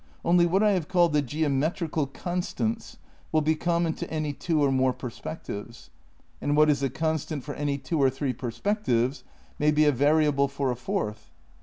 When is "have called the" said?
0.71-1.21